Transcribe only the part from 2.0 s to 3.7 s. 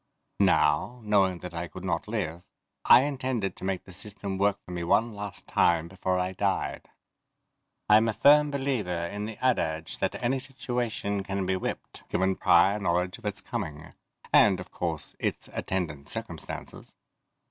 live, I intended to